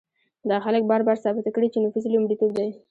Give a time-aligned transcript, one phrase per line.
[0.49, 2.69] دا خلک بار بار ثابته کړې چې نفوذ یې لومړیتوب دی.